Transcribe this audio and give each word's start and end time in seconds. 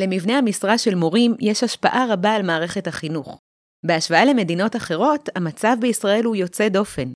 למבנה 0.00 0.38
המשרה 0.38 0.78
של 0.78 0.94
מורים 0.94 1.34
יש 1.40 1.64
השפעה 1.64 2.06
רבה 2.10 2.34
על 2.34 2.42
מערכת 2.42 2.86
החינוך. 2.86 3.40
בהשוואה 3.86 4.24
למדינות 4.24 4.76
אחרות, 4.76 5.28
המצב 5.36 5.76
בישראל 5.80 6.24
הוא 6.24 6.36
יוצא 6.36 6.68
דופן. 6.68 7.12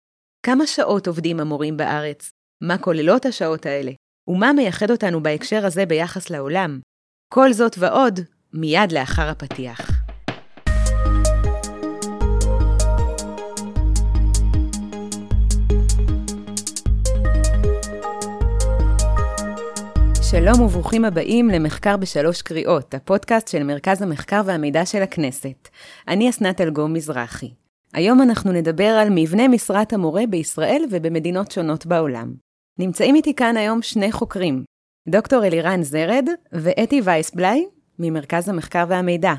כמה 0.46 0.66
שעות 0.66 1.06
עובדים 1.06 1.40
המורים 1.40 1.76
בארץ? 1.76 2.30
מה 2.62 2.78
כוללות 2.78 3.26
השעות 3.26 3.66
האלה? 3.66 3.92
ומה 4.28 4.52
מייחד 4.52 4.90
אותנו 4.90 5.22
בהקשר 5.22 5.66
הזה 5.66 5.86
ביחס 5.86 6.30
לעולם? 6.30 6.80
כל 7.32 7.52
זאת 7.52 7.76
ועוד, 7.78 8.20
מיד 8.52 8.92
לאחר 8.92 9.28
הפתיח. 9.28 9.93
שלום 20.30 20.60
וברוכים 20.60 21.04
הבאים 21.04 21.48
למחקר 21.48 21.96
בשלוש 21.96 22.42
קריאות, 22.42 22.94
הפודקאסט 22.94 23.48
של 23.48 23.62
מרכז 23.62 24.02
המחקר 24.02 24.42
והמידע 24.44 24.86
של 24.86 25.02
הכנסת. 25.02 25.68
אני 26.08 26.30
אסנת 26.30 26.60
אלגום 26.60 26.92
מזרחי. 26.92 27.50
היום 27.92 28.22
אנחנו 28.22 28.52
נדבר 28.52 28.84
על 28.84 29.08
מבנה 29.10 29.48
משרת 29.48 29.92
המורה 29.92 30.22
בישראל 30.30 30.84
ובמדינות 30.90 31.50
שונות 31.50 31.86
בעולם. 31.86 32.34
נמצאים 32.78 33.14
איתי 33.14 33.34
כאן 33.34 33.56
היום 33.56 33.82
שני 33.82 34.12
חוקרים, 34.12 34.64
דוקטור 35.08 35.44
אלירן 35.44 35.82
זרד 35.82 36.28
ואתי 36.52 37.00
וייסבליי 37.04 37.66
ממרכז 37.98 38.48
המחקר 38.48 38.84
והמידע. 38.88 39.34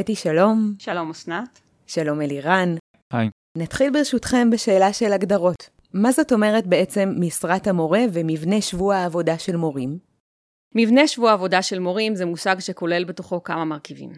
אתי, 0.00 0.14
שלום. 0.14 0.74
שלום, 0.78 1.10
אסנת. 1.10 1.60
שלום, 1.86 2.20
אלירן. 2.20 2.74
היי. 3.12 3.28
נתחיל 3.58 3.90
ברשותכם 3.90 4.50
בשאלה 4.50 4.92
של 4.92 5.12
הגדרות. 5.12 5.70
מה 5.94 6.12
זאת 6.12 6.32
אומרת 6.32 6.66
בעצם 6.66 7.14
משרת 7.18 7.66
המורה 7.66 8.04
ומבנה 8.12 8.60
שבוע 8.60 8.96
העבודה 8.96 9.38
של 9.38 9.56
מורים? 9.56 10.05
מבנה 10.74 11.06
שבוע 11.06 11.32
עבודה 11.32 11.62
של 11.62 11.78
מורים 11.78 12.14
זה 12.14 12.26
מושג 12.26 12.56
שכולל 12.58 13.04
בתוכו 13.04 13.42
כמה 13.42 13.64
מרכיבים. 13.64 14.10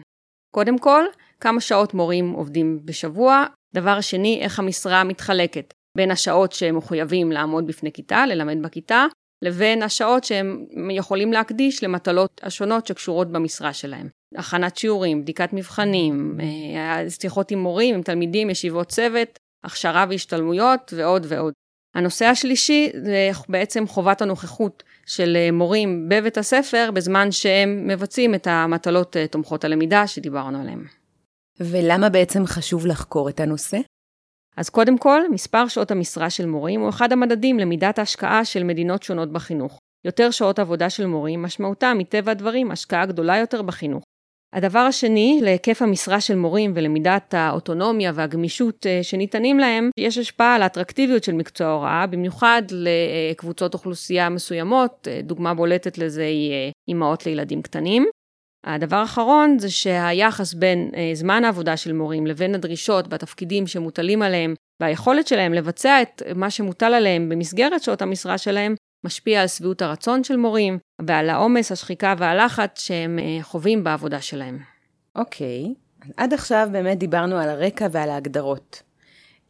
קודם 0.51 0.77
כל, 0.77 1.03
כמה 1.39 1.61
שעות 1.61 1.93
מורים 1.93 2.31
עובדים 2.31 2.79
בשבוע. 2.85 3.45
דבר 3.73 4.01
שני, 4.01 4.39
איך 4.41 4.59
המשרה 4.59 5.03
מתחלקת 5.03 5.73
בין 5.97 6.11
השעות 6.11 6.51
שהם 6.51 6.77
מחויבים 6.77 7.31
לעמוד 7.31 7.67
בפני 7.67 7.91
כיתה, 7.91 8.25
ללמד 8.25 8.61
בכיתה, 8.61 9.05
לבין 9.41 9.83
השעות 9.83 10.23
שהם 10.23 10.65
יכולים 10.91 11.33
להקדיש 11.33 11.83
למטלות 11.83 12.41
השונות 12.43 12.87
שקשורות 12.87 13.31
במשרה 13.31 13.73
שלהם. 13.73 14.07
הכנת 14.35 14.77
שיעורים, 14.77 15.21
בדיקת 15.21 15.53
מבחנים, 15.53 16.37
אה, 16.41 17.09
שיחות 17.09 17.51
עם 17.51 17.59
מורים, 17.59 17.95
עם 17.95 18.01
תלמידים, 18.01 18.49
ישיבות 18.49 18.87
צוות, 18.87 19.39
הכשרה 19.63 20.05
והשתלמויות 20.09 20.93
ועוד 20.95 21.25
ועוד. 21.29 21.53
הנושא 21.99 22.25
השלישי 22.25 22.89
זה 23.03 23.29
בעצם 23.49 23.87
חובת 23.87 24.21
הנוכחות 24.21 24.83
של 25.05 25.37
אה, 25.37 25.51
מורים 25.51 26.09
בבית 26.09 26.37
הספר 26.37 26.89
בזמן 26.93 27.31
שהם 27.31 27.87
מבצעים 27.87 28.35
את 28.35 28.47
המטלות 28.47 29.17
אה, 29.17 29.27
תומכות 29.27 29.63
הלמידה 29.63 30.07
שדיברנו 30.07 30.61
עליהן. 30.61 30.83
ולמה 31.59 32.09
בעצם 32.09 32.45
חשוב 32.45 32.85
לחקור 32.85 33.29
את 33.29 33.39
הנושא? 33.39 33.77
אז 34.57 34.69
קודם 34.69 34.97
כל, 34.97 35.21
מספר 35.31 35.67
שעות 35.67 35.91
המשרה 35.91 36.29
של 36.29 36.45
מורים 36.45 36.81
הוא 36.81 36.89
אחד 36.89 37.11
המדדים 37.11 37.59
למידת 37.59 37.99
ההשקעה 37.99 38.45
של 38.45 38.63
מדינות 38.63 39.03
שונות 39.03 39.31
בחינוך. 39.31 39.79
יותר 40.05 40.31
שעות 40.31 40.59
עבודה 40.59 40.89
של 40.89 41.05
מורים 41.05 41.41
משמעותה 41.41 41.93
מטבע 41.93 42.31
הדברים 42.31 42.71
השקעה 42.71 43.05
גדולה 43.05 43.37
יותר 43.37 43.61
בחינוך. 43.61 44.03
הדבר 44.53 44.79
השני, 44.79 45.39
להיקף 45.43 45.81
המשרה 45.81 46.21
של 46.21 46.35
מורים 46.35 46.71
ולמידת 46.75 47.33
האוטונומיה 47.33 48.11
והגמישות 48.15 48.85
אה, 48.85 48.99
שניתנים 49.03 49.59
להם, 49.59 49.89
יש 49.99 50.17
השפעה 50.17 50.55
על 50.55 50.61
האטרקטיביות 50.61 51.23
של 51.23 51.33
מקצוע 51.33 51.67
ההוראה, 51.67 52.07
במיוחד 52.07 52.61
לקבוצות 52.71 53.73
אוכלוסייה 53.73 54.29
מסוימות, 54.29 55.07
אה, 55.11 55.21
דוגמה 55.23 55.53
בולטת 55.53 55.97
לזה 55.97 56.23
היא 56.23 56.51
אה, 56.51 56.69
אימהות 56.87 57.25
לילדים 57.25 57.61
קטנים. 57.61 58.05
הדבר 58.65 58.95
האחרון 58.95 59.59
זה 59.59 59.69
שהיחס 59.69 60.53
בין 60.53 60.91
זמן 61.13 61.43
העבודה 61.45 61.77
של 61.77 61.93
מורים 61.93 62.27
לבין 62.27 62.55
הדרישות 62.55 63.05
והתפקידים 63.09 63.67
שמוטלים 63.67 64.21
עליהם 64.21 64.53
והיכולת 64.81 65.27
שלהם 65.27 65.53
לבצע 65.53 66.01
את 66.01 66.21
מה 66.35 66.49
שמוטל 66.49 66.93
עליהם 66.93 67.29
במסגרת 67.29 67.83
שעות 67.83 68.01
המשרה 68.01 68.37
שלהם 68.37 68.75
משפיע 69.03 69.41
על 69.41 69.47
שביעות 69.47 69.81
הרצון 69.81 70.23
של 70.23 70.37
מורים 70.37 70.77
ועל 71.01 71.29
העומס, 71.29 71.71
השחיקה 71.71 72.15
והלחץ 72.17 72.81
שהם 72.81 73.19
אה, 73.19 73.43
חווים 73.43 73.83
בעבודה 73.83 74.21
שלהם. 74.21 74.59
אוקיי, 75.15 75.73
okay. 76.01 76.11
עד 76.17 76.33
עכשיו 76.33 76.67
באמת 76.71 76.97
דיברנו 76.97 77.37
על 77.37 77.49
הרקע 77.49 77.87
ועל 77.91 78.09
ההגדרות. 78.09 78.83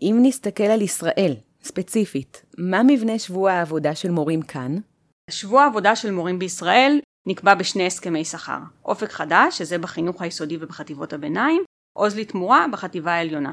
אם 0.01 0.19
נסתכל 0.21 0.63
על 0.63 0.81
ישראל, 0.81 1.35
ספציפית, 1.63 2.45
מה 2.57 2.83
מבנה 2.83 3.19
שבוע 3.19 3.51
העבודה 3.51 3.95
של 3.95 4.11
מורים 4.11 4.41
כאן? 4.41 4.75
שבוע 5.29 5.63
העבודה 5.63 5.95
של 5.95 6.11
מורים 6.11 6.39
בישראל 6.39 6.99
נקבע 7.27 7.55
בשני 7.55 7.85
הסכמי 7.85 8.25
שכר. 8.25 8.59
אופק 8.85 9.11
חדש, 9.11 9.57
שזה 9.57 9.77
בחינוך 9.77 10.21
היסודי 10.21 10.57
ובחטיבות 10.61 11.13
הביניים, 11.13 11.63
עוז 11.97 12.17
לתמורה 12.17 12.65
בחטיבה 12.71 13.11
העליונה. 13.11 13.51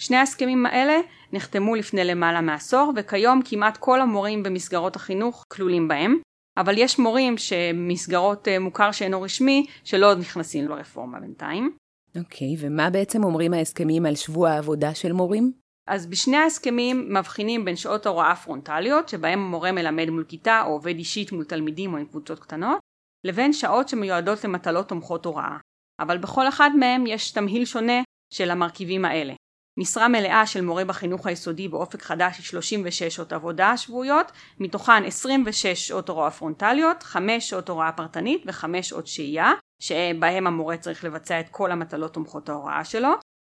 שני 0.00 0.16
ההסכמים 0.16 0.66
האלה 0.66 1.00
נחתמו 1.32 1.74
לפני 1.74 2.04
למעלה 2.04 2.40
מעשור 2.40 2.92
וכיום 2.96 3.40
כמעט 3.44 3.76
כל 3.76 4.00
המורים 4.00 4.42
במסגרות 4.42 4.96
החינוך 4.96 5.44
כלולים 5.48 5.88
בהם, 5.88 6.16
אבל 6.56 6.74
יש 6.78 6.98
מורים 6.98 7.38
שמסגרות 7.38 8.48
אה, 8.48 8.58
מוכר 8.58 8.92
שאינו 8.92 9.22
רשמי 9.22 9.66
שלא 9.84 10.14
נכנסים 10.14 10.68
לרפורמה 10.68 11.20
בינתיים. 11.20 11.76
אוקיי, 12.18 12.54
okay, 12.54 12.58
ומה 12.58 12.90
בעצם 12.90 13.24
אומרים 13.24 13.54
ההסכמים 13.54 14.06
על 14.06 14.14
שבוע 14.14 14.50
העבודה 14.50 14.94
של 14.94 15.12
מורים? 15.12 15.52
אז 15.88 16.06
בשני 16.06 16.36
ההסכמים 16.36 17.14
מבחינים 17.14 17.64
בין 17.64 17.76
שעות 17.76 18.06
הוראה 18.06 18.36
פרונטליות, 18.36 19.08
שבהם 19.08 19.38
המורה 19.38 19.72
מלמד 19.72 20.10
מול 20.10 20.24
כיתה 20.24 20.62
או 20.66 20.72
עובד 20.72 20.96
אישית 20.96 21.32
מול 21.32 21.44
תלמידים 21.44 21.92
או 21.92 21.98
עם 21.98 22.06
קבוצות 22.06 22.38
קטנות, 22.38 22.78
לבין 23.24 23.52
שעות 23.52 23.88
שמיועדות 23.88 24.44
למטלות 24.44 24.88
תומכות 24.88 25.24
הוראה. 25.24 25.56
אבל 26.00 26.18
בכל 26.18 26.48
אחד 26.48 26.70
מהם 26.78 27.06
יש 27.06 27.30
תמהיל 27.30 27.64
שונה 27.64 28.02
של 28.34 28.50
המרכיבים 28.50 29.04
האלה. 29.04 29.34
משרה 29.78 30.08
מלאה 30.08 30.46
של 30.46 30.60
מורה 30.60 30.84
בחינוך 30.84 31.26
היסודי 31.26 31.68
באופק 31.68 32.02
חדש 32.02 32.36
היא 32.36 32.44
36 32.44 33.02
שעות 33.02 33.32
עבודה 33.32 33.76
שבועיות, 33.76 34.32
מתוכן 34.60 35.04
26 35.04 35.66
שעות 35.66 36.08
הוראה 36.08 36.30
פרונטליות, 36.30 37.02
5 37.02 37.50
שעות 37.50 37.68
הוראה 37.68 37.92
פרטנית 37.92 38.42
ו-5 38.46 38.82
שעות 38.82 39.06
שהייה, 39.06 39.52
שבהם 39.82 40.46
המורה 40.46 40.76
צריך 40.76 41.04
לבצע 41.04 41.40
את 41.40 41.48
כל 41.50 41.72
המטלות 41.72 42.14
תומכות 42.14 42.48
ההוראה 42.48 42.84
שלו. 42.84 43.08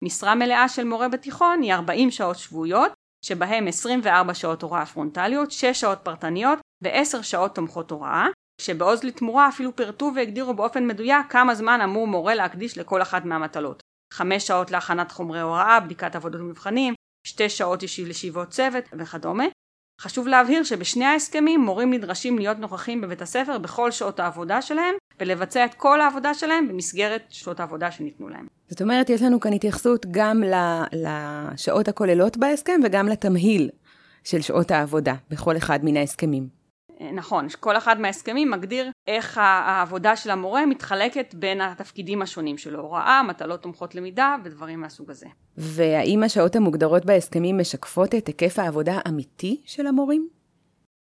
משרה 0.03 0.35
מלאה 0.35 0.69
של 0.69 0.83
מורה 0.83 1.09
בתיכון 1.09 1.61
היא 1.61 1.73
40 1.73 2.11
שעות 2.11 2.38
שבועיות, 2.38 2.91
שבהם 3.25 3.67
24 3.67 4.33
שעות 4.33 4.61
הוראה 4.61 4.85
פרונטליות, 4.85 5.51
6 5.51 5.66
שעות 5.66 6.00
פרטניות 6.03 6.59
ו-10 6.83 7.23
שעות 7.23 7.56
תומכות 7.56 7.91
הוראה, 7.91 8.27
שבעוז 8.61 9.03
לתמורה 9.03 9.50
אפילו 9.50 9.75
פירטו 9.75 10.11
והגדירו 10.16 10.53
באופן 10.53 10.88
מדויק 10.88 11.25
כמה 11.29 11.56
זמן 11.56 11.81
אמור 11.81 12.07
מורה 12.07 12.35
להקדיש 12.35 12.77
לכל 12.77 13.01
אחת 13.01 13.25
מהמטלות. 13.25 13.83
חמש 14.13 14.47
שעות 14.47 14.72
להכנת 14.72 15.12
חומרי 15.12 15.41
הוראה, 15.41 15.79
בדיקת 15.79 16.16
עבודות 16.16 16.41
ומבחנים, 16.41 16.94
שתי 17.28 17.50
שעות 17.50 17.84
לישיבות 18.07 18.50
צוות 18.50 18.84
וכדומה. 19.00 19.45
חשוב 20.01 20.28
להבהיר 20.28 20.63
שבשני 20.63 21.06
ההסכמים 21.06 21.62
מורים 21.62 21.94
נדרשים 21.94 22.38
להיות 22.38 22.57
נוכחים 22.59 23.01
בבית 23.01 23.22
הספר 23.22 23.57
בכל 23.57 23.91
שעות 23.91 24.19
העבודה 24.19 24.62
שלהם 24.62 24.95
ולבצע 25.19 25.66
את 25.66 25.73
כל 25.73 26.01
העבודה 26.01 26.34
שלהם 26.34 26.68
במסגרת 26.68 27.22
שעות 27.29 27.59
העבודה 27.59 27.91
שניתנו 27.91 28.29
להם. 28.29 28.47
זאת 28.69 28.81
אומרת, 28.81 29.09
יש 29.09 29.22
לנו 29.22 29.40
כאן 29.40 29.53
התייחסות 29.53 30.06
גם 30.12 30.44
לשעות 30.94 31.88
הכוללות 31.88 32.38
בהסכם 32.38 32.79
וגם 32.84 33.07
לתמהיל 33.07 33.69
של 34.24 34.41
שעות 34.41 34.72
העבודה 34.72 35.13
בכל 35.29 35.57
אחד 35.57 35.79
מן 35.84 35.97
ההסכמים. 35.97 36.56
נכון, 37.13 37.47
כל 37.59 37.77
אחד 37.77 37.99
מההסכמים 37.99 38.51
מגדיר 38.51 38.91
איך 39.07 39.37
העבודה 39.37 40.15
של 40.15 40.29
המורה 40.29 40.65
מתחלקת 40.65 41.33
בין 41.33 41.61
התפקידים 41.61 42.21
השונים 42.21 42.57
שלו, 42.57 42.79
הוראה, 42.79 43.23
מטלות 43.23 43.61
תומכות 43.61 43.95
למידה 43.95 44.35
ודברים 44.43 44.81
מהסוג 44.81 45.11
הזה. 45.11 45.27
והאם 45.57 46.23
השעות 46.23 46.55
המוגדרות 46.55 47.05
בהסכמים 47.05 47.57
משקפות 47.57 48.15
את 48.15 48.27
היקף 48.27 48.59
העבודה 48.59 48.99
האמיתי 49.05 49.61
של 49.65 49.87
המורים? 49.87 50.27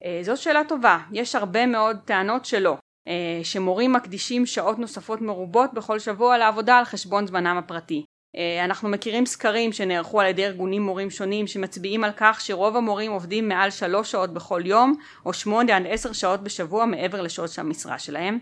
אה, 0.04 0.20
זו 0.22 0.36
שאלה 0.36 0.62
טובה, 0.68 0.98
יש 1.12 1.34
הרבה 1.34 1.66
מאוד 1.66 1.96
טענות 2.04 2.44
שלא, 2.44 2.76
אה, 3.08 3.40
שמורים 3.42 3.92
מקדישים 3.92 4.46
שעות 4.46 4.78
נוספות 4.78 5.20
מרובות 5.20 5.74
בכל 5.74 5.98
שבוע 5.98 6.38
לעבודה 6.38 6.78
על 6.78 6.84
חשבון 6.84 7.26
זמנם 7.26 7.56
הפרטי. 7.56 8.04
אה, 8.36 8.64
אנחנו 8.64 8.88
מכירים 8.88 9.26
סקרים 9.26 9.72
שנערכו 9.72 10.20
על 10.20 10.26
ידי 10.26 10.46
ארגונים 10.46 10.82
מורים 10.82 11.10
שונים 11.10 11.46
שמצביעים 11.46 12.04
על 12.04 12.10
כך 12.16 12.40
שרוב 12.40 12.76
המורים 12.76 13.12
עובדים 13.12 13.48
מעל 13.48 13.70
שלוש 13.70 14.10
שעות 14.10 14.34
בכל 14.34 14.62
יום 14.64 14.94
או 15.26 15.32
שמונה 15.32 15.76
עד 15.76 15.82
עשר 15.88 16.12
שעות 16.12 16.40
בשבוע 16.42 16.86
מעבר 16.86 17.22
לשעות 17.22 17.58
המשרה 17.58 17.98
שלהם. 17.98 18.38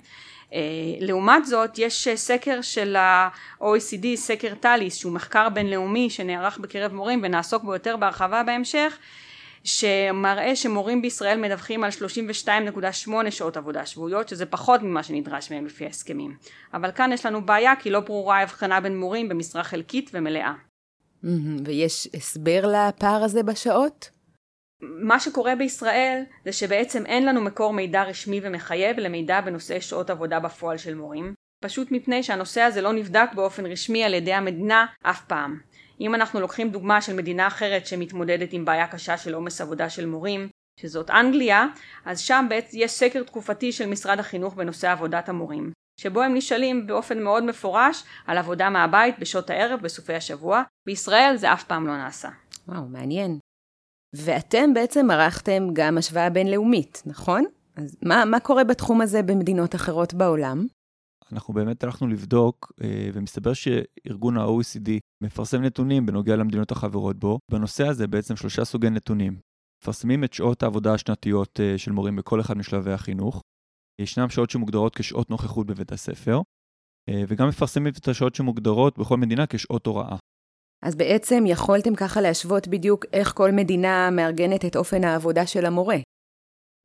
אה, 0.52 0.60
לעומת 1.00 1.46
זאת 1.46 1.78
יש 1.78 2.08
סקר 2.14 2.62
של 2.62 2.96
ה-OECD, 2.96 4.06
סקר 4.14 4.54
טאליס 4.54 4.96
שהוא 4.96 5.12
מחקר 5.12 5.48
בינלאומי 5.48 6.10
שנערך 6.10 6.58
בקרב 6.58 6.92
מורים 6.92 7.20
ונעסוק 7.22 7.62
בו 7.62 7.72
יותר 7.72 7.96
בהרחבה 7.96 8.42
בהמשך 8.42 8.98
שמראה 9.64 10.56
שמורים 10.56 11.02
בישראל 11.02 11.40
מדווחים 11.40 11.84
על 11.84 11.90
32.8 11.90 13.30
שעות 13.30 13.56
עבודה 13.56 13.86
שבועיות 13.86 14.28
שזה 14.28 14.46
פחות 14.46 14.82
ממה 14.82 15.02
שנדרש 15.02 15.52
מהם 15.52 15.66
לפי 15.66 15.84
ההסכמים 15.84 16.36
אבל 16.74 16.92
כאן 16.92 17.12
יש 17.12 17.26
לנו 17.26 17.46
בעיה 17.46 17.76
כי 17.76 17.90
לא 17.90 18.00
ברורה 18.00 18.38
ההבחנה 18.38 18.80
בין 18.80 18.98
מורים 18.98 19.28
במשרה 19.28 19.64
חלקית 19.64 20.10
ומלאה. 20.14 20.52
ויש 21.64 22.08
הסבר 22.14 22.66
לפער 22.66 23.24
הזה 23.24 23.42
בשעות? 23.42 24.10
מה 24.82 25.20
שקורה 25.20 25.56
בישראל 25.56 26.22
זה 26.44 26.52
שבעצם 26.52 27.06
אין 27.06 27.26
לנו 27.26 27.40
מקור 27.40 27.72
מידע 27.72 28.02
רשמי 28.02 28.40
ומחייב 28.42 28.98
למידע 28.98 29.40
בנושא 29.40 29.80
שעות 29.80 30.10
עבודה 30.10 30.40
בפועל 30.40 30.78
של 30.78 30.94
מורים 30.94 31.34
פשוט 31.62 31.88
מפני 31.90 32.22
שהנושא 32.22 32.60
הזה 32.60 32.80
לא 32.80 32.92
נבדק 32.92 33.28
באופן 33.34 33.66
רשמי 33.66 34.04
על 34.04 34.14
ידי 34.14 34.32
המדינה 34.32 34.86
אף 35.02 35.24
פעם. 35.24 35.60
אם 36.00 36.14
אנחנו 36.14 36.40
לוקחים 36.40 36.70
דוגמה 36.70 37.02
של 37.02 37.16
מדינה 37.16 37.46
אחרת 37.46 37.86
שמתמודדת 37.86 38.52
עם 38.52 38.64
בעיה 38.64 38.86
קשה 38.86 39.16
של 39.16 39.34
עומס 39.34 39.60
עבודה 39.60 39.90
של 39.90 40.06
מורים, 40.06 40.48
שזאת 40.80 41.10
אנגליה, 41.10 41.66
אז 42.04 42.20
שם 42.20 42.46
בעצם 42.48 42.76
יש 42.80 42.92
סקר 42.92 43.22
תקופתי 43.22 43.72
של 43.72 43.86
משרד 43.86 44.18
החינוך 44.18 44.54
בנושא 44.54 44.90
עבודת 44.92 45.28
המורים, 45.28 45.72
שבו 46.00 46.22
הם 46.22 46.34
נשאלים 46.34 46.86
באופן 46.86 47.22
מאוד 47.22 47.44
מפורש 47.44 48.04
על 48.26 48.38
עבודה 48.38 48.70
מהבית 48.70 49.18
בשעות 49.18 49.50
הערב 49.50 49.80
בסופי 49.80 50.14
השבוע. 50.14 50.62
בישראל 50.86 51.36
זה 51.36 51.52
אף 51.52 51.64
פעם 51.64 51.86
לא 51.86 51.96
נעשה. 51.96 52.28
וואו, 52.68 52.84
מעניין. 52.84 53.38
ואתם 54.16 54.74
בעצם 54.74 55.10
ערכתם 55.10 55.68
גם 55.72 55.98
השוואה 55.98 56.30
בינלאומית, 56.30 57.02
נכון? 57.06 57.44
אז 57.76 57.96
מה, 58.02 58.24
מה 58.24 58.40
קורה 58.40 58.64
בתחום 58.64 59.00
הזה 59.00 59.22
במדינות 59.22 59.74
אחרות 59.74 60.14
בעולם? 60.14 60.66
אנחנו 61.32 61.54
באמת 61.54 61.84
הלכנו 61.84 62.08
לבדוק, 62.08 62.72
אה, 62.82 63.10
ומסתבר 63.12 63.52
שארגון 63.52 64.36
ה-OECD 64.36 64.90
מפרסם 65.22 65.62
נתונים 65.62 66.06
בנוגע 66.06 66.36
למדינות 66.36 66.70
החברות 66.70 67.18
בו. 67.18 67.38
בנושא 67.50 67.86
הזה 67.86 68.06
בעצם 68.06 68.36
שלושה 68.36 68.64
סוגי 68.64 68.90
נתונים. 68.90 69.36
מפרסמים 69.82 70.24
את 70.24 70.32
שעות 70.32 70.62
העבודה 70.62 70.94
השנתיות 70.94 71.60
אה, 71.60 71.78
של 71.78 71.92
מורים 71.92 72.16
בכל 72.16 72.40
אחד 72.40 72.56
משלבי 72.56 72.92
החינוך. 72.92 73.42
ישנם 74.00 74.30
שעות 74.30 74.50
שמוגדרות 74.50 74.96
כשעות 74.96 75.30
נוכחות 75.30 75.66
בבית 75.66 75.92
הספר, 75.92 76.40
אה, 77.08 77.22
וגם 77.28 77.48
מפרסמים 77.48 77.92
את 77.98 78.08
השעות 78.08 78.34
שמוגדרות 78.34 78.98
בכל 78.98 79.16
מדינה 79.16 79.46
כשעות 79.46 79.86
הוראה. 79.86 80.16
אז 80.82 80.94
בעצם 80.96 81.44
יכולתם 81.46 81.94
ככה 81.94 82.20
להשוות 82.20 82.68
בדיוק 82.68 83.04
איך 83.12 83.32
כל 83.36 83.52
מדינה 83.52 84.10
מארגנת 84.10 84.64
את 84.64 84.76
אופן 84.76 85.04
העבודה 85.04 85.46
של 85.46 85.66
המורה. 85.66 85.96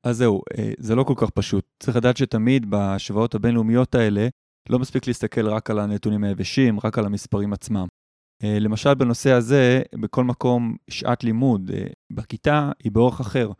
אז 0.05 0.17
זהו, 0.17 0.41
אה, 0.57 0.71
זה 0.77 0.95
לא 0.95 1.03
כל 1.03 1.13
כך 1.17 1.29
פשוט. 1.29 1.65
צריך 1.79 1.97
לדעת 1.97 2.17
שתמיד 2.17 2.69
בהשוואות 2.69 3.35
הבינלאומיות 3.35 3.95
האלה, 3.95 4.27
לא 4.69 4.79
מספיק 4.79 5.07
להסתכל 5.07 5.47
רק 5.47 5.69
על 5.69 5.79
הנתונים 5.79 6.23
היבשים, 6.23 6.79
רק 6.83 6.97
על 6.97 7.05
המספרים 7.05 7.53
עצמם. 7.53 7.87
אה, 8.43 8.59
למשל, 8.59 8.93
בנושא 8.93 9.31
הזה, 9.31 9.81
בכל 9.95 10.23
מקום 10.23 10.75
שעת 10.89 11.23
לימוד 11.23 11.71
אה, 11.73 11.85
בכיתה 12.13 12.71
היא 12.83 12.91
באורך 12.91 13.19
אחר. 13.19 13.51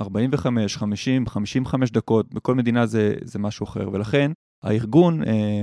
45, 0.00 0.76
50, 0.76 1.26
55 1.26 1.90
דקות, 1.90 2.34
בכל 2.34 2.54
מדינה 2.54 2.86
זה, 2.86 3.14
זה 3.24 3.38
משהו 3.38 3.64
אחר. 3.64 3.88
ולכן, 3.92 4.32
הארגון 4.64 5.22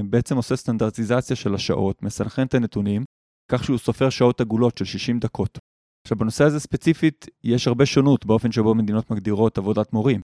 בעצם 0.09 0.35
עושה 0.35 0.55
סטנדרטיזציה 0.55 1.35
של 1.35 1.55
השעות, 1.55 2.03
מסנכרן 2.03 2.47
את 2.47 2.53
הנתונים, 2.53 3.03
כך 3.51 3.63
שהוא 3.63 3.77
סופר 3.77 4.09
שעות 4.09 4.41
עגולות 4.41 4.77
של 4.77 4.85
60 4.85 5.19
דקות. 5.19 5.59
עכשיו, 6.05 6.17
בנושא 6.17 6.43
הזה 6.43 6.59
ספציפית, 6.59 7.25
יש 7.43 7.67
הרבה 7.67 7.85
שונות 7.85 8.25
באופן 8.25 8.51
שבו 8.51 8.75
מדינות 8.75 9.11
מגדירות 9.11 9.57
עבודת 9.57 9.93
מורים. 9.93 10.21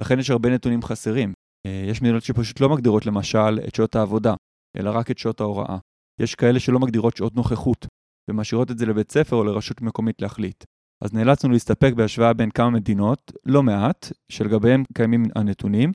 לכן 0.00 0.18
יש 0.18 0.30
הרבה 0.30 0.50
נתונים 0.50 0.82
חסרים. 0.82 1.32
אה, 1.66 1.84
יש 1.90 2.02
מדינות 2.02 2.22
שפשוט 2.22 2.60
לא 2.60 2.68
מגדירות 2.68 3.06
למשל 3.06 3.58
את 3.68 3.74
שעות 3.74 3.96
העבודה, 3.96 4.34
אלא 4.76 4.90
רק 4.90 5.10
את 5.10 5.18
שעות 5.18 5.40
ההוראה. 5.40 5.78
יש 6.20 6.34
כאלה 6.34 6.60
שלא 6.60 6.78
מגדירות 6.78 7.16
שעות 7.16 7.36
נוכחות, 7.36 7.86
ומשאירות 8.30 8.70
את 8.70 8.78
זה 8.78 8.86
לבית 8.86 9.12
ספר 9.12 9.36
או 9.36 9.44
לרשות 9.44 9.80
מקומית 9.80 10.22
להחליט. 10.22 10.64
אז 11.04 11.12
נאלצנו 11.12 11.50
להסתפק 11.50 11.92
בהשוואה 11.96 12.32
בין 12.32 12.50
כמה 12.50 12.70
מדינות, 12.70 13.32
לא 13.44 13.62
מעט, 13.62 14.12
שלגביהם 14.32 14.82
קיימים 14.94 15.22
הנתונים, 15.36 15.92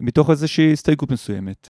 מתוך 0.00 0.30
איזושהי 0.30 0.72
הסתייגות 0.72 1.10
מסוימת. 1.10 1.66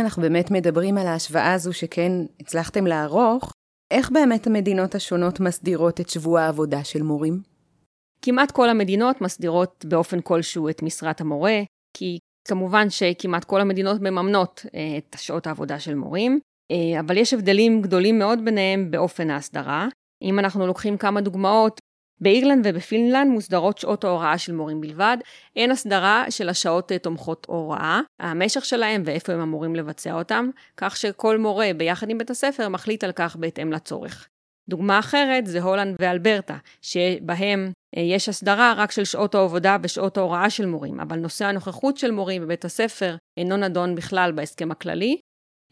אנחנו 0.00 0.22
באמת 0.22 0.50
מדברים 0.50 0.98
על 0.98 1.06
ההשוואה 1.06 1.52
הזו 1.52 1.72
שכן 1.72 2.12
הצלחתם 2.40 2.86
לערוך, 2.86 3.52
איך 3.90 4.10
באמת 4.10 4.46
המדינות 4.46 4.94
השונות 4.94 5.40
מסדירות 5.40 6.00
את 6.00 6.08
שבוע 6.08 6.40
העבודה 6.40 6.84
של 6.84 7.02
מורים? 7.02 7.40
כמעט 8.22 8.50
כל 8.50 8.68
המדינות 8.68 9.20
מסדירות 9.20 9.84
באופן 9.88 10.20
כלשהו 10.20 10.68
את 10.68 10.82
משרת 10.82 11.20
המורה, 11.20 11.62
כי 11.96 12.18
כמובן 12.48 12.90
שכמעט 12.90 13.44
כל 13.44 13.60
המדינות 13.60 14.00
מממנות 14.00 14.66
אה, 14.74 14.98
את 14.98 15.16
שעות 15.18 15.46
העבודה 15.46 15.80
של 15.80 15.94
מורים, 15.94 16.40
אה, 16.70 17.00
אבל 17.00 17.16
יש 17.16 17.34
הבדלים 17.34 17.82
גדולים 17.82 18.18
מאוד 18.18 18.44
ביניהם 18.44 18.90
באופן 18.90 19.30
ההסדרה. 19.30 19.88
אם 20.22 20.38
אנחנו 20.38 20.66
לוקחים 20.66 20.96
כמה 20.96 21.20
דוגמאות, 21.20 21.80
באירלנד 22.20 22.66
ובפינלנד 22.68 23.30
מוסדרות 23.30 23.78
שעות 23.78 24.04
ההוראה 24.04 24.38
של 24.38 24.52
מורים 24.52 24.80
בלבד, 24.80 25.16
אין 25.56 25.70
הסדרה 25.70 26.24
של 26.30 26.48
השעות 26.48 26.92
אה, 26.92 26.98
תומכות 26.98 27.46
הוראה, 27.48 28.00
המשך 28.20 28.64
שלהם 28.64 29.02
ואיפה 29.04 29.32
הם 29.32 29.40
אמורים 29.40 29.76
לבצע 29.76 30.12
אותם, 30.12 30.50
כך 30.76 30.96
שכל 30.96 31.38
מורה 31.38 31.70
ביחד 31.76 32.10
עם 32.10 32.18
בית 32.18 32.30
הספר 32.30 32.68
מחליט 32.68 33.04
על 33.04 33.12
כך 33.12 33.36
בהתאם 33.36 33.72
לצורך. 33.72 34.28
דוגמה 34.68 34.98
אחרת 34.98 35.46
זה 35.46 35.62
הולנד 35.62 35.96
ואלברטה, 36.00 36.56
שבהם 36.82 37.72
אה, 37.96 38.02
יש 38.02 38.28
הסדרה 38.28 38.74
רק 38.76 38.90
של 38.90 39.04
שעות 39.04 39.34
העבודה 39.34 39.76
ושעות 39.82 40.16
ההוראה 40.16 40.50
של 40.50 40.66
מורים, 40.66 41.00
אבל 41.00 41.18
נושא 41.18 41.44
הנוכחות 41.44 41.96
של 41.96 42.10
מורים 42.10 42.42
בבית 42.42 42.64
הספר 42.64 43.16
אינו 43.36 43.56
נדון 43.56 43.94
בכלל 43.94 44.32
בהסכם 44.32 44.70
הכללי, 44.70 45.18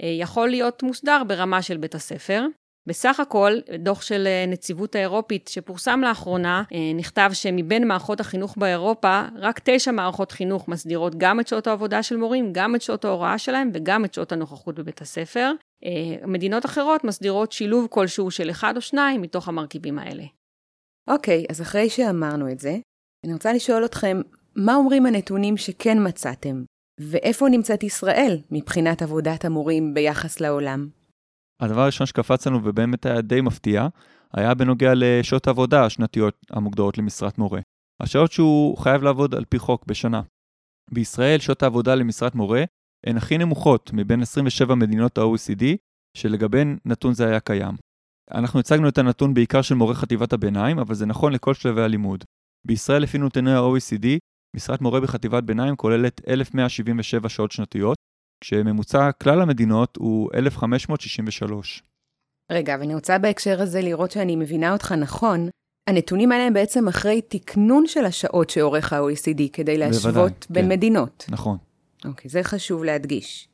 אה, 0.03 0.09
יכול 0.09 0.49
להיות 0.49 0.83
מוסדר 0.83 1.23
ברמה 1.29 1.63
של 1.63 1.77
בית 1.77 1.95
הספר. 1.95 2.47
בסך 2.87 3.21
הכל, 3.21 3.53
דוח 3.79 4.03
של 4.03 4.27
אה, 4.27 4.45
נציבות 4.49 4.95
האירופית 4.95 5.49
שפורסם 5.49 6.01
לאחרונה, 6.01 6.63
נכתב 6.95 7.31
שמבין 7.33 7.89
מערכות 7.89 8.21
החינוך 8.21 8.57
באירופה, 8.57 9.23
רק 9.37 9.61
תשע 9.65 9.91
מערכות 9.91 10.33
חינוך 10.33 10.69
מסדירות 10.69 11.15
גם 11.19 11.41
את 11.41 11.49
שעות 11.49 11.67
העבודה 11.67 12.03
של 12.03 12.17
מורים, 12.17 12.49
גם 12.53 12.75
את 12.75 12.83
שעות 12.83 13.05
ההוראה 13.05 13.39
שלהם 13.39 13.71
וגם 13.75 14.05
את 14.05 14.15
שעות 14.15 14.33
הנוכחות 14.33 14.75
בבית 14.75 15.03
הספר. 15.03 15.53
מדינות 16.27 16.67
אחרות 16.67 17.05
מסדירות 17.05 17.53
שילוב 17.53 17.87
כלשהו 17.91 18.31
של 18.31 18.51
אחד 18.51 18.77
או 18.77 18.81
שניים 18.81 19.23
מתוך 19.23 19.49
המרכיבים 19.49 19.99
האלה. 19.99 20.25
אוקיי, 21.09 21.45
אז 21.51 21.63
אחרי 21.63 21.91
שאמרנו 21.91 22.53
את 22.53 22.61
זה, 22.61 22.77
אני 23.25 23.33
רוצה 23.33 23.53
לשאול 23.53 23.85
אתכם, 23.85 24.21
מה 24.57 24.75
אומרים 24.75 25.07
הנתונים 25.07 25.57
שכן 25.57 26.09
מצאתם? 26.09 26.65
ואיפה 27.01 27.49
נמצאת 27.49 27.83
ישראל 27.83 28.39
מבחינת 28.51 29.03
עבודת 29.03 29.45
המורים 29.45 29.95
ביחס 29.95 30.41
לעולם? 30.41 30.89
הדבר 31.65 31.81
הראשון 31.81 32.07
שקפץ 32.07 32.47
לנו 32.47 32.61
ובאמת 32.65 33.07
היה 33.07 33.21
די 33.21 33.41
מפתיע, 33.41 33.89
היה 34.33 34.55
בנוגע 34.55 34.93
לשעות 34.97 35.47
העבודה 35.47 35.85
השנתיות 35.85 36.37
המוגדרות 36.51 36.99
למשרת 36.99 37.39
מורה. 37.39 37.61
השעות 38.01 38.33
שהוא 38.33 38.79
חייב 38.79 39.03
לעבוד 39.03 39.35
על 39.35 39.45
פי 39.45 39.59
חוק 39.59 39.87
בשנה. 39.87 40.23
בישראל 40.91 41.39
שעות 41.39 41.63
העבודה 41.63 41.95
למשרת 41.95 42.35
מורה 42.35 42.65
הן 43.07 43.17
הכי 43.17 43.39
נמוכות 43.39 43.91
מבין 43.93 44.23
27 44.23 44.75
מדינות 44.75 45.19
ה-OECD, 45.19 45.65
שלגביהן 46.17 46.79
נתון 46.85 47.15
זה 47.15 47.27
היה 47.27 47.41
קיים. 47.41 47.75
אנחנו 48.31 48.61
הצגנו 48.61 48.89
את 48.89 48.99
הנתון 48.99 49.35
בעיקר 49.35 49.63
של 49.63 49.75
מורה 49.75 49.95
חטיבת 49.95 50.33
הביניים, 50.33 50.79
אבל 50.79 50.95
זה 50.95 51.07
נכון 51.07 51.33
לכל 51.33 51.55
שלבי 51.55 51.83
הלימוד. 51.83 52.25
בישראל, 52.67 53.03
לפי 53.03 53.19
נתוני 53.19 53.53
ה-OECD, 53.53 54.07
משרת 54.57 54.81
מורה 54.81 55.01
בחטיבת 55.01 55.43
ביניים 55.45 55.77
כוללת 55.77 56.21
1,177 56.29 57.29
שעות 57.29 57.53
שנתיות, 57.53 57.97
כשממוצע 58.45 59.11
כלל 59.13 59.41
המדינות 59.41 59.97
הוא 59.97 60.31
1,563. 60.35 61.83
רגע, 62.53 62.77
ואני 62.81 62.95
רוצה 62.95 63.19
בהקשר 63.19 63.63
הזה 63.63 63.81
לראות 63.81 64.11
שאני 64.11 64.37
מבינה 64.37 64.73
אותך 64.73 64.93
נכון. 64.93 65.49
הנתונים 65.87 66.33
האלה 66.33 66.45
הם 66.47 66.53
בעצם 66.53 66.89
אחרי 66.89 67.21
תקנון 67.23 67.87
של 67.87 68.05
השעות 68.05 68.51
שעורך 68.51 68.93
ה-OECD 68.93 69.43
כדי 69.53 69.79
להשוות 69.79 70.15
בוודאי, 70.15 70.35
בין 70.51 70.65
כן. 70.65 70.69
מדינות. 70.69 71.25
נכון. 71.29 71.57
אוקיי, 72.05 72.31
זה 72.31 72.43
חשוב 72.43 72.85
להדגיש. 72.85 73.49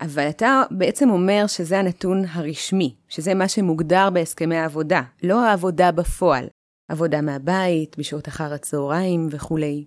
אבל 0.00 0.28
אתה 0.28 0.62
בעצם 0.70 1.10
אומר 1.10 1.44
שזה 1.46 1.78
הנתון 1.78 2.24
הרשמי, 2.28 2.94
שזה 3.08 3.34
מה 3.34 3.48
שמוגדר 3.48 4.10
בהסכמי 4.10 4.56
העבודה, 4.56 5.02
לא 5.22 5.46
העבודה 5.46 5.92
בפועל. 5.92 6.46
עבודה 6.88 7.20
מהבית, 7.20 7.98
בשעות 7.98 8.28
אחר 8.28 8.52
הצהריים 8.52 9.28
וכולי. 9.30 9.84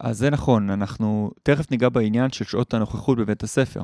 אז 0.00 0.18
זה 0.18 0.30
נכון, 0.30 0.70
אנחנו 0.70 1.30
תכף 1.42 1.70
ניגע 1.70 1.88
בעניין 1.88 2.30
של 2.30 2.44
שעות 2.44 2.74
הנוכחות 2.74 3.18
בבית 3.18 3.42
הספר. 3.42 3.82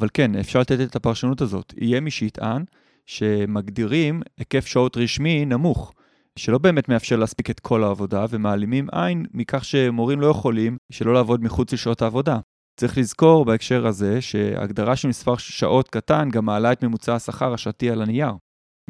אבל 0.00 0.08
כן, 0.14 0.34
אפשר 0.34 0.60
לתת 0.60 0.80
את 0.80 0.96
הפרשנות 0.96 1.40
הזאת. 1.40 1.74
יהיה 1.76 2.00
מי 2.00 2.10
שיטען 2.10 2.64
שמגדירים 3.06 4.22
היקף 4.38 4.66
שעות 4.66 4.96
רשמי 4.96 5.44
נמוך, 5.44 5.92
שלא 6.38 6.58
באמת 6.58 6.88
מאפשר 6.88 7.16
להספיק 7.16 7.50
את 7.50 7.60
כל 7.60 7.84
העבודה, 7.84 8.24
ומעלימים 8.30 8.86
עין 8.92 9.26
מכך 9.34 9.64
שמורים 9.64 10.20
לא 10.20 10.26
יכולים 10.26 10.76
שלא 10.92 11.14
לעבוד 11.14 11.44
מחוץ 11.44 11.72
לשעות 11.72 12.02
העבודה. 12.02 12.38
צריך 12.80 12.98
לזכור 12.98 13.44
בהקשר 13.44 13.86
הזה 13.86 14.20
שהגדרה 14.20 14.96
של 14.96 15.08
מספר 15.08 15.36
שעות 15.36 15.88
קטן 15.88 16.28
גם 16.32 16.44
מעלה 16.44 16.72
את 16.72 16.84
ממוצע 16.84 17.14
השכר 17.14 17.54
השעתי 17.54 17.90
על 17.90 18.02
הנייר. 18.02 18.32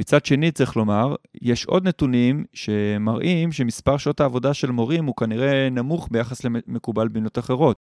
מצד 0.00 0.26
שני, 0.26 0.52
צריך 0.52 0.76
לומר, 0.76 1.14
יש 1.42 1.66
עוד 1.66 1.88
נתונים 1.88 2.44
שמראים 2.52 3.52
שמספר 3.52 3.96
שעות 3.96 4.20
העבודה 4.20 4.54
של 4.54 4.70
מורים 4.70 5.04
הוא 5.04 5.16
כנראה 5.16 5.70
נמוך 5.70 6.08
ביחס 6.10 6.44
למקובל 6.44 7.08
במדינות 7.08 7.38
אחרות. 7.38 7.76